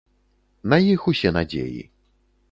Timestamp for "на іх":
0.71-1.01